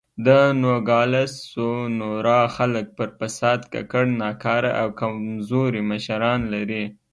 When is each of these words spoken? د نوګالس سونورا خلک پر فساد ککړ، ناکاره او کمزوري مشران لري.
د 0.25 0.27
نوګالس 0.61 1.33
سونورا 1.51 2.41
خلک 2.55 2.85
پر 2.97 3.09
فساد 3.19 3.59
ککړ، 3.73 4.05
ناکاره 4.23 4.71
او 4.81 4.87
کمزوري 4.99 5.81
مشران 5.91 6.39
لري. 6.53 6.83